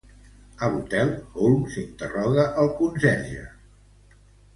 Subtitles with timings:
[0.67, 1.09] A l'hotel,
[1.43, 3.45] Holmes interroga el conserge.